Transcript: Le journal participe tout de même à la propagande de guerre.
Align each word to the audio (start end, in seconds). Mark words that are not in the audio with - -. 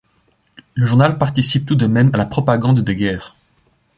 Le 0.73 0.87
journal 0.87 1.19
participe 1.19 1.67
tout 1.67 1.75
de 1.75 1.85
même 1.85 2.09
à 2.15 2.17
la 2.17 2.25
propagande 2.25 2.81
de 2.81 2.91
guerre. 2.91 3.35